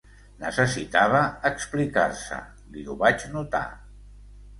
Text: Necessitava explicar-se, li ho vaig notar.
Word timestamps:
Necessitava 0.43 1.19
explicar-se, 1.49 2.39
li 2.79 2.87
ho 2.87 2.97
vaig 3.03 3.27
notar. 3.35 3.63